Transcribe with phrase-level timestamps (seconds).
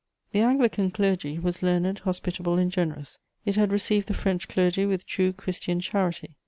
[0.31, 5.05] The Anglican clergy was learned, hospitable, and generous; it had received the French clergy with
[5.05, 6.31] true Christian charity.